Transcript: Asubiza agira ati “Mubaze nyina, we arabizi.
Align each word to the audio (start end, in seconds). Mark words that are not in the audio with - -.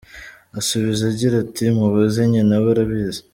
Asubiza 0.59 1.03
agira 1.11 1.35
ati 1.43 1.63
“Mubaze 1.77 2.21
nyina, 2.31 2.55
we 2.63 2.69
arabizi. 2.73 3.21